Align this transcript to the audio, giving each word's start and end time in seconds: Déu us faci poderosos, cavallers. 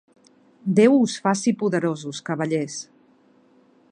Déu 0.79 0.95
us 1.01 1.17
faci 1.25 1.53
poderosos, 1.59 2.23
cavallers. 2.31 2.79